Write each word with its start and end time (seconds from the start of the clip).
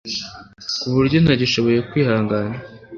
ku 0.79 0.87
buryo 0.95 1.17
ntagishoboye 1.23 1.79
kwihangana 1.89 2.55